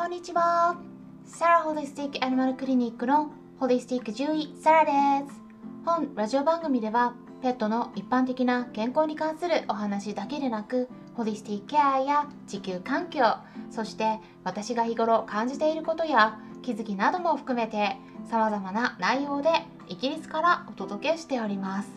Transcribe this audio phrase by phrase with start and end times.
[0.00, 0.78] こんにちは。
[1.26, 5.42] サラホリスティックアニマルクリニックのホリスティック獣医サラです。
[5.84, 7.12] 本ラジオ番組では
[7.42, 13.22] ペットの一般的な健康に関するお話だけでなくホリスティックケアや地球環境
[13.70, 17.98] そして私が日頃感じていることや気づきなども含めて
[18.30, 19.50] 様々な内容で
[19.86, 21.90] イギリスからお届けしております。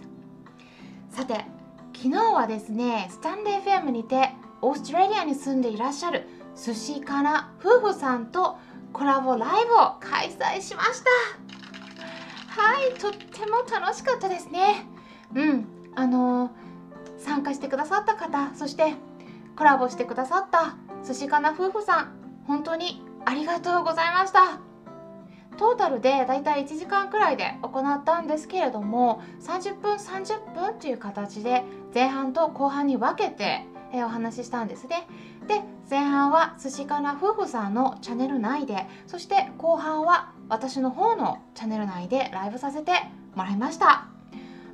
[1.10, 1.46] さて
[1.96, 4.32] 昨日はですねスタンレー FM にて
[4.62, 8.58] オーストラリアに住んでいらっしゃる寿司かな夫婦さんと
[8.92, 11.10] コラボライブを開催しました。
[12.48, 14.86] はいとっても楽しかったですね。
[15.34, 16.52] うんあのー、
[17.18, 18.94] 参加してくださった方そして
[19.56, 24.60] コラボしてくださった寿司かな夫婦さん本当にありがとうございました。
[25.58, 35.08] トータルでだいたい1時間くらいで行ったんですけれども30分30分という形で前半と後半に分けてお話ししたんですね。
[35.48, 42.94] で前半は寿司かな夫婦さんのチャンネル内でそして後半は私の方のチャンネル内でライブさせて
[43.36, 44.08] もらいました。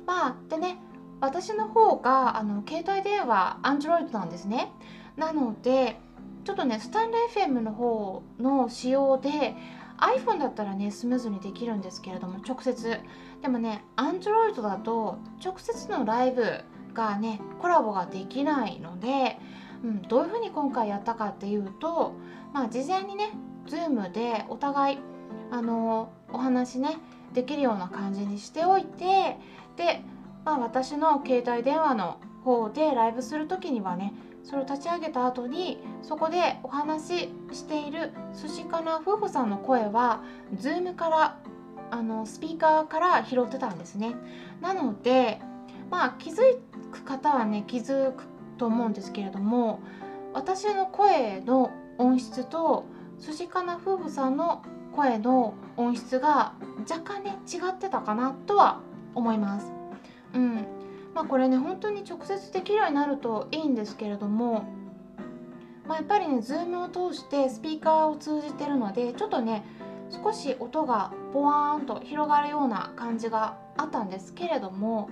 [0.06, 0.78] まあでね
[1.20, 4.72] 私の方があの携帯電話 Android なんですね。
[5.16, 5.98] なので
[6.44, 9.54] ちょっとねスタンレー FM の方の仕様で
[9.98, 12.98] iPhone だったらねスムーズにできるんですけれども直接。
[13.42, 19.38] でもね Android だと直接のライブがねコラボができないので、
[19.82, 22.14] うん、どういうふうに今回やったかっていうと、
[22.52, 23.30] まあ、事前にね
[23.66, 24.98] Zoom でお互い
[25.50, 26.98] あのお話ね
[27.32, 29.36] できるような感じにしておいて
[29.76, 30.02] で、
[30.44, 40.22] まあ、私の携帯電話の方でライブする時にはねそれを立ち上げた後にそこでお話ししている寿司かな夫婦さんの声は
[40.56, 41.38] Zoom から
[41.90, 44.14] あのスピーカーから拾ってたんですね。
[44.60, 45.40] なので
[45.90, 46.36] まあ気づ
[46.92, 48.24] く方はね気づく
[48.60, 49.80] と思うんですけれども
[50.34, 52.84] 私の声の音質と
[53.18, 54.62] 寿司かな夫婦さんの
[54.94, 56.52] 声の音質が
[56.88, 58.80] 若干ね違ってたかなとは
[59.14, 59.72] 思います。
[60.34, 60.66] うん
[61.14, 64.64] まあ、これね本当に直接できるようになるといいんですけれども、
[65.88, 69.64] まあ、やっぱりね Zoom を通してスピーカーを通じてるのでちょっとね
[70.10, 75.08] 少し音がボワーンと広がるような感じがあったんですけれども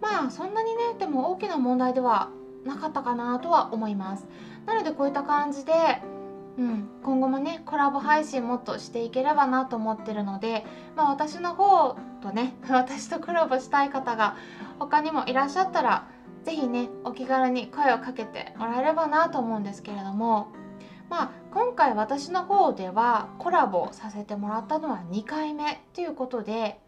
[0.00, 2.30] まあそんなにねでも大きな問題では
[2.66, 4.26] なかったかなとは思います。
[4.66, 5.72] なのでこういった感じで、
[6.58, 10.64] うん、今後もねコラボ配信もっとしていければなと思ってるので、
[10.96, 14.36] まあ、私の方とね 私とコラボしたい方が
[14.78, 16.06] 他にもいらっしゃったら
[16.44, 20.48] 是非ねお気軽に声をかけてもらえればなと思うんですけれども
[21.10, 26.80] まあ今回私の方ではコラボさせてもらったのは2回目ということで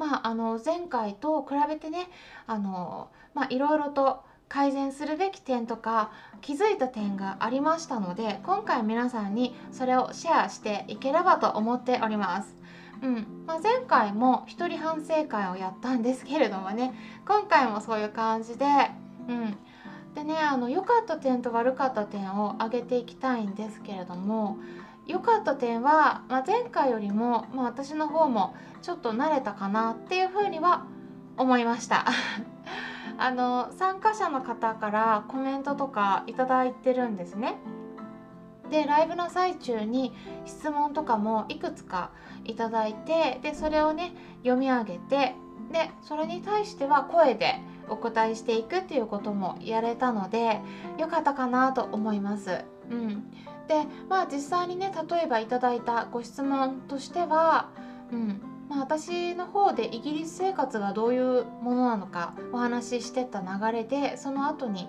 [0.00, 2.08] まあ、あの前回と比べてね
[2.46, 12.56] あの、まあ、いろいろと改善するべき点とか気づいた点がありましたので今回皆さんにそれをシェアしていければと思っております。
[13.00, 13.44] うん。
[13.46, 16.92] まあ、前回も一人反省会をやったんですけれどもね
[17.26, 18.66] 今回もそういう感じで、
[19.28, 19.56] うん、
[20.14, 24.58] でねあの良かった点と悪かった点を挙げていきたいんですけれども
[25.06, 30.84] 良かった点は、まあ、前回よりも、まあ、私の方もちょっと慣れたかなっていうふうには
[31.36, 32.04] 思いました。
[33.20, 37.58] あの参加者の方からコメントとか頂いてるんですね。
[38.70, 40.14] でライブの最中に
[40.46, 42.12] 質問とかもいくつか
[42.44, 45.34] 頂いてでそれをね読み上げて
[45.70, 47.56] でそれに対しては声で
[47.90, 50.60] お答えしていくっていうこともやれたので
[50.96, 52.64] 良かったかなと思います。
[52.90, 53.30] うん、
[53.68, 57.68] でまあ実際にね例えばいただいたご質問としては、
[58.10, 58.49] うん。
[58.70, 64.88] まあ、私の方でイギリス生活がどういうものなのかお話ししてた流れでその後に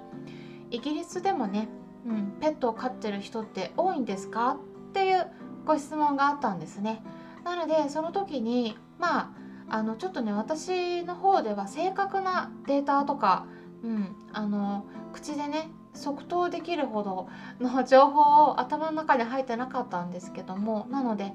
[0.69, 1.68] イギリスでもね、
[2.06, 4.58] うん、ペットを飼ってる人って多いんですか？
[4.90, 5.25] っていう
[5.66, 7.03] ご質問があったんですね。
[7.44, 9.34] なのでその時にま
[9.68, 13.48] ああのちょっとね私の方では正確なデータとか、
[13.84, 17.27] うん、あの口でね即答できるほど
[17.60, 21.34] の情報を頭の中に入ってなかったんですけどもなので、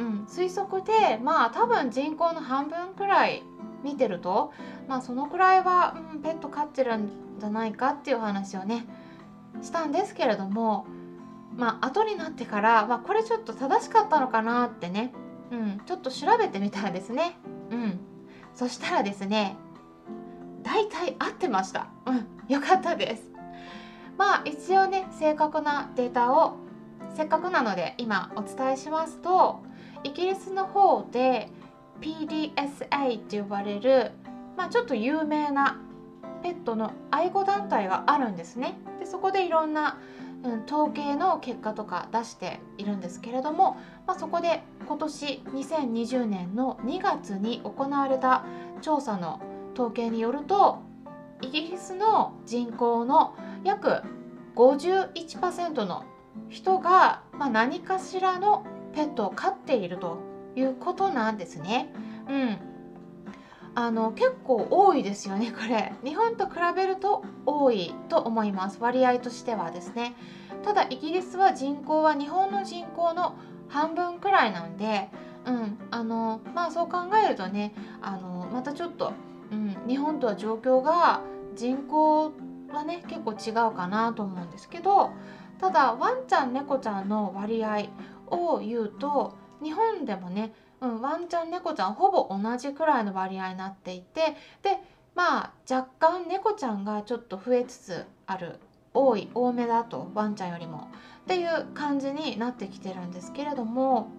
[0.00, 3.42] うん、推測でまあ多分人口の半分くらい
[3.84, 4.52] 見てると
[4.88, 8.86] まあそのくらいは、うん、ペット飼ってるんじゃないかっていう話をね
[9.60, 10.86] したんですけれども
[11.54, 15.12] まあ後になってから、まあ、これちょっと正しかったのかなってね、
[15.50, 17.36] うん、ちょっと調べてみたんですね。
[17.70, 18.00] うん、
[18.54, 19.56] そしたらですね
[20.62, 21.88] 大体合ってました。
[22.06, 23.30] うん、よかったです。
[24.16, 26.56] まあ一応ね正確なデータを
[27.14, 29.62] せっかくなので今お伝えしますと
[30.04, 31.48] イギリスの方で
[32.00, 34.12] PDSA って呼ばれる、
[34.56, 35.80] まあ、ちょっと有名な
[36.42, 38.78] ペットの愛護団体があるんですね。
[38.98, 39.98] でそこでいろんな
[40.42, 43.76] うん、統計の結果とか出しているんですけれども、
[44.06, 48.44] まあ、そこで今年2020年の2月に行われた
[48.80, 49.40] 調査の
[49.74, 50.80] 統計によると
[51.42, 54.02] イギリスの人口の約
[54.56, 56.04] 51%の
[56.48, 58.64] 人が、まあ、何かしらの
[58.94, 60.18] ペットを飼っていると
[60.56, 61.92] いうことなんですね。
[62.28, 62.58] うん、
[63.74, 65.92] あの結構多いですよねこれ。
[66.04, 68.78] 日本と比べると多いと思います。
[68.80, 70.14] 割合としてはですね。
[70.62, 73.36] ただイギリスは人口は日本の人口の
[73.68, 75.08] 半分くらいなんで
[75.46, 75.78] うん。
[75.90, 79.12] あのまあそう考えるとねあのまたちょっと、
[79.50, 81.22] うん、日本とは状況が
[81.54, 82.32] 人口
[82.72, 85.10] はね結構違うかなと思うんですけど
[85.60, 87.88] ただワンちゃん猫ちゃんの割合
[88.30, 94.78] を言うと日本でもね、うん、ワンちゃん猫ちゃんほぼ同じくらいの割合になっていてで
[95.14, 98.60] まあ若干猫ちゃんがちょっと増えつつある
[98.94, 100.88] 多い多めだとワンちゃんよりも。
[101.20, 104.10] っていう感じになってきてるんですけれども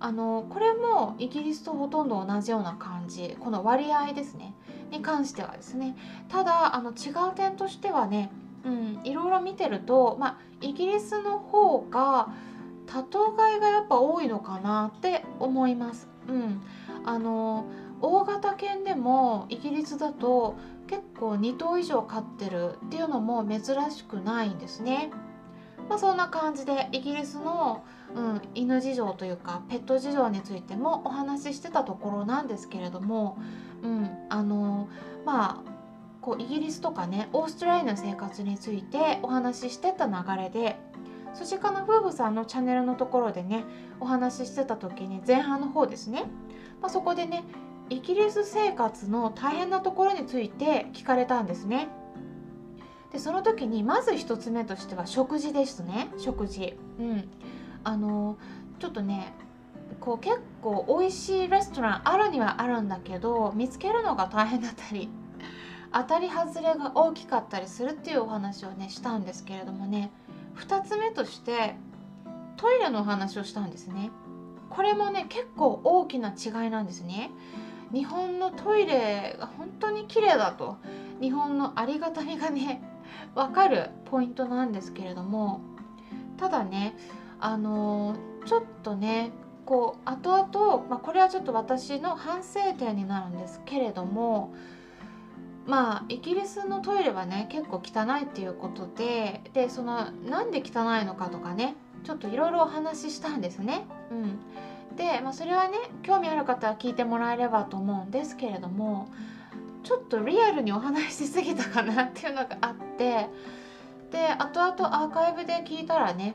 [0.00, 4.54] あのこれもイギリスとほとんど同じような感じこの割合ですね
[4.90, 5.96] に関してはですね。
[6.28, 8.30] ただあの違う点としてはね、
[8.64, 12.32] うん、いろいろ見てると、まあ、イギリスの方が
[12.92, 16.08] 多頭飼いがやっぱ多いのかなって思います。
[16.28, 16.62] うん、
[17.04, 17.66] あの
[18.00, 20.56] 大型犬でもイギリスだと
[20.86, 25.10] 結構2頭以上飼ってるっていうのも珍しくないんですね。
[25.88, 27.82] まあ、そんな感じでイギリスの、
[28.14, 33.38] うん、犬事情というかペット事情についてもお話ししてたところなんですけれども、
[33.82, 34.88] うん、あの
[35.24, 35.78] まあ
[36.20, 40.76] こうイギリスとかねオーストラリアの生活についてお話ししてた流れで
[41.34, 43.64] 寿司かな夫婦さんのチャンネルのところでね
[44.00, 46.24] お話ししてた時に前半の方ですね、
[46.80, 47.44] まあ、そこでね
[47.90, 51.88] イギリス生活の大変なところについて聞かれたんですね。
[53.12, 56.76] でその時にまず1つ目としては食事ですね食事。
[56.98, 57.28] うん、
[57.84, 58.36] あの
[58.78, 59.32] ちょっとね
[60.00, 65.08] こう結構美味しいレストランあるにはあるんだけど見つけるのが大変だったり
[65.92, 70.10] 当たり外れが大きかったりするっていうお話をねしたんですけれどもね
[70.58, 71.76] 2つ目として
[72.56, 74.10] トイレのお話をしたんですね。
[74.70, 77.30] これもね結構大きな違いなんですね。
[77.92, 80.76] 日本のトイレが本当に綺麗だと。
[81.20, 82.82] 日本のありがたみがね
[83.34, 85.60] 分かるポイントなんですけれども。
[86.36, 86.96] ただね
[87.40, 89.32] あのー、ちょっとね
[89.64, 94.54] こう後々、まあ、これはちょっと私の反省点になるんですけれども
[95.68, 103.84] まあイギリスのトイレはね結構汚いっていうことででそのなんで汚いのかとかねちょっといろいろお話ししたんですね。
[104.10, 109.08] うん、で、まあ、それはね興味ある方は聞いてもらえればと思うんですけれども
[109.84, 113.28] ちょっとリアルにお話しすぎたかなっていうのがあって
[114.10, 116.34] で後々アーカイブで聞いたらね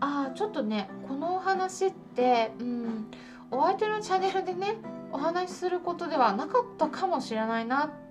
[0.00, 3.06] ああちょっとねこのお話って、うん、
[3.50, 4.76] お相手のチャンネルでね
[5.12, 8.07] お話しすることではなかったかもしれないなって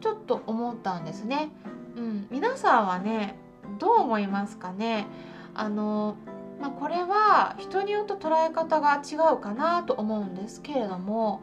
[0.00, 1.50] ちょっと思ったんですね。
[1.96, 3.36] うん、皆さんはね
[3.78, 5.06] どう思いますかね？
[5.54, 6.16] あの、
[6.60, 11.42] まあ、これは人によって捉え方が違うかなと思うんですけれども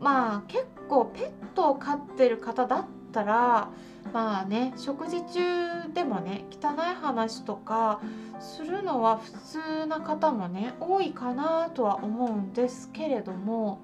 [0.00, 3.70] まあ結構ペットを飼ってる方だったら
[4.12, 8.00] まあね食事中でもね汚い話とか
[8.40, 13.80] するのは普通な方もね多いかなとは思うんですけれども、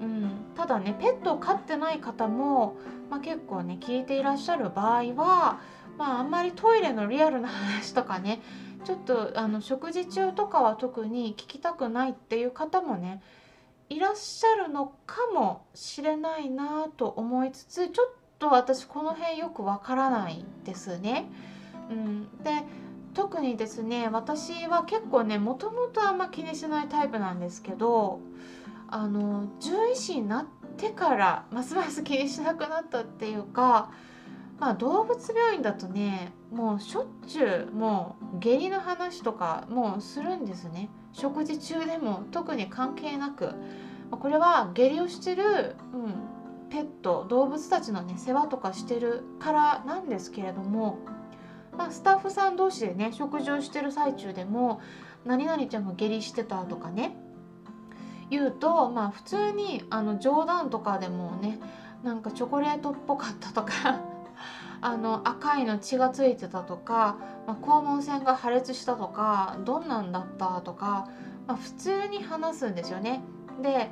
[0.00, 2.76] うん、ただねペットを飼ってない方も、
[3.10, 5.60] まあ、結構ね聞いていらっしゃる場合は、
[5.96, 8.40] まあ、あんまりトイレのリアルな話とかね
[8.84, 13.22] ちょっとあの食事中とかは特に聞きたくないっていう方もね
[13.88, 21.30] いらっしゃるのかもしれないなと思いつつちょっと私この辺よくわからないですね。
[21.90, 22.50] うん、で
[23.14, 28.20] 特にですね私は結構ねもともとあんま気にしないタイプなんですけど
[28.88, 33.90] あの獣医師になってからますます気にしなくなったっていうか、
[34.58, 40.88] まあ、動物病院だとねもうしょっちゅうもう下痢の話とかもうするんですね。
[41.12, 43.54] 食事中でも特に関係なく。
[44.10, 50.98] これは下痢をしてる、うん、ペット動物たちのね世話とかしてるからなんですけれども、
[51.76, 54.80] まあ、スタッフさん同士でね食事をしてる最中でも
[55.26, 57.16] 「何々ちゃんが下痢してた」とかね
[58.30, 61.58] 言うとまあ普通にあの冗談とかでもね
[62.02, 64.00] なんかチョコレートっぽかったとか
[64.80, 67.16] あの赤いの血がついてたとか、
[67.46, 71.08] まあ、肛門腺が破裂したとかどんなんだったとか、
[71.46, 73.22] まあ、普通に話すんですよね。
[73.62, 73.90] で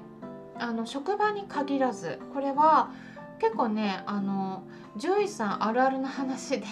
[0.58, 2.90] あの職場に限らずこれは
[3.38, 4.62] 結構ねあの
[4.94, 6.66] 獣医さんあるあるな話で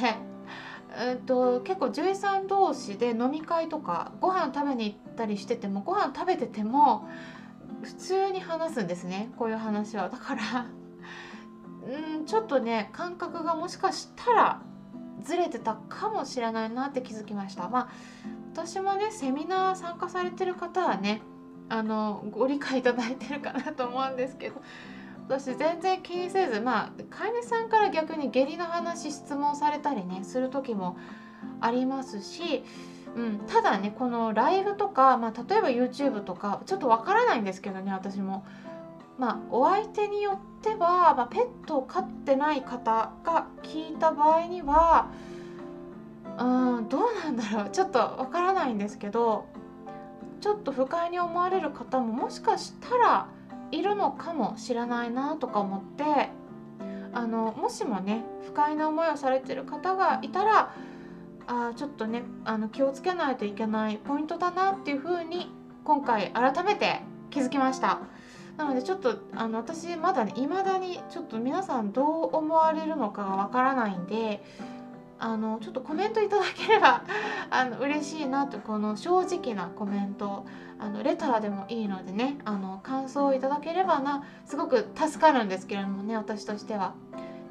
[0.97, 7.09] ーと結構獣医さん同士で飲み会とかご飯食べに行ったりしててもご飯食べてても
[7.83, 10.09] 普通に話すんですねこういう話は。
[10.09, 10.67] だから
[12.17, 14.61] うんちょっとね感覚がもしかしたら
[15.23, 17.69] ずれてたかもしれないなって気づきました。
[17.69, 17.89] まあ
[18.53, 21.23] 私もねセミナー参加されてる方はね
[21.69, 24.63] あのご理解いただいてるかなと思うんですけど
[25.27, 30.97] 私全然気にせずまあ飼い主さんから逆に下痢の話質問されたりねする時も
[31.61, 32.65] ありますし、
[33.17, 38.45] うん、ただねこのライブとか、まあ、例えば YouTube とかちょっとわからないんですけどね私も。
[39.17, 45.09] まあ、お相手によっては、まあ、ペットを飼ってない方が聞いた場合には
[46.39, 49.47] うんどうなんだろうちょっとわからないんですけど
[50.41, 53.29] ちょっと不快に思われる方ももしかしたら
[53.71, 56.31] いるのかもしれないなとか思って
[57.13, 60.75] あのもしもね不快な思いをされてる方がいたら
[61.47, 65.51] あちょっとねあの気をつけないといけないポイントだなっていうふうに
[65.85, 68.01] 今回改めて気づきました
[68.57, 74.43] なのでちょっとあの私まだね未だにちょっと皆さんどう思われるのかがわからないんで
[75.19, 77.05] あのちょっとコメントいただければ
[77.51, 80.45] あの嬉しいなとこの正直なコメント
[80.79, 86.95] あのレターでもいいのでねあの感想をいただければなすごく助かるんですけれどもね私としては。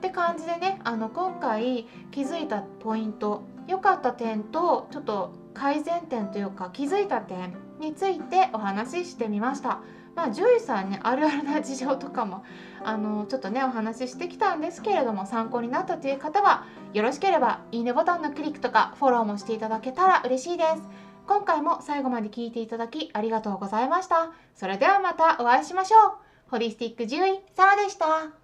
[0.03, 9.79] って感じでねあの今回気づいたポイント良かった点とちょっと改善点というか気づいた点についてお話ししてみました。
[10.15, 12.43] まあ、獣医さんねあるあるな事情とかも
[12.83, 20.83] あのちょっとねお話ししてきたんですけれども参考になったという方はよろしければいいねボタンのクリックとかフォローもしていただけたら嬉しいです。
[21.25, 24.33] 今回も最後まで聞いていただきありがとうございました。
[24.53, 26.11] それではまたお会いしましょう。
[26.51, 28.42] ホリスティック獣医サラでした。